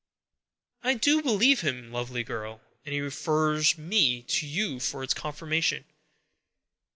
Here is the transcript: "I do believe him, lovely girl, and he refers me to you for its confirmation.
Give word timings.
"I 0.81 0.95
do 0.95 1.21
believe 1.21 1.61
him, 1.61 1.91
lovely 1.91 2.23
girl, 2.23 2.61
and 2.83 2.91
he 2.91 3.01
refers 3.01 3.77
me 3.77 4.23
to 4.23 4.47
you 4.47 4.79
for 4.79 5.03
its 5.03 5.13
confirmation. 5.13 5.85